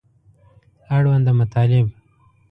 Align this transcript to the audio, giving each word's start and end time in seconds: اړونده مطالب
اړونده 0.95 1.31
مطالب 1.39 1.87